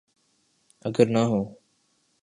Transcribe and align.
اگر 0.85 1.07
نہ 1.07 1.19
ہوں۔ 1.19 1.45